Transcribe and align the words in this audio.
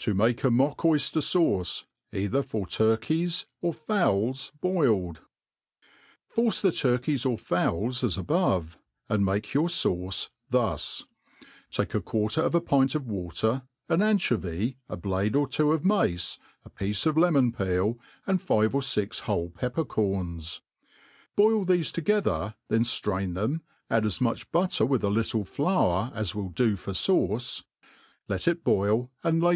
To 0.00 0.14
make 0.14 0.44
a 0.44 0.50
mock 0.50 0.82
Oyjier 0.84 1.16
faucs^ 1.22 1.84
either 2.12 2.42
for 2.44 2.66
Turkies 2.66 3.46
or 3.60 3.72
Fowls 3.72 4.52
hileef^ 4.62 5.18
FORCE 6.28 6.60
the 6.60 6.68
turkies 6.70 7.28
or 7.28 7.36
fowls 7.36 8.04
as 8.04 8.16
above, 8.16 8.78
and 9.08 9.24
make 9.24 9.54
your 9.54 9.66
fauce 9.66 10.28
thus: 10.50 11.06
take 11.72 11.94
a 11.94 12.00
quarter 12.00 12.42
of 12.42 12.54
a 12.54 12.60
pint 12.60 12.94
of 12.94 13.08
water, 13.08 13.62
an 13.88 14.02
anchovy, 14.02 14.76
^ 14.90 15.00
blade 15.02 15.34
or 15.34 15.48
two 15.48 15.72
of 15.72 15.84
mace, 15.84 16.38
a 16.64 16.70
piece 16.70 17.04
of 17.04 17.16
lemon 17.16 17.50
peel, 17.50 17.98
and 18.26 18.40
five 18.40 18.72
or 18.72 18.82
fix 18.82 19.20
whole 19.20 19.50
pepper 19.50 19.84
cors. 19.84 20.60
Boil 21.34 21.64
thefe 21.64 21.90
together, 21.90 22.54
then 22.68 22.82
ftrain 22.84 23.34
them| 23.34 23.62
add 23.90 24.06
as 24.06 24.20
much 24.20 24.52
butter 24.52 24.86
with 24.86 25.02
a 25.02 25.10
little 25.10 25.44
flour 25.44 26.12
as 26.14 26.36
will 26.36 26.50
do 26.50 26.76
for 26.76 26.92
fauce; 26.92 27.64
let 28.28 28.46
it 28.46 28.62
boil, 28.62 29.10
and 29.24 29.42
lay. 29.42 29.54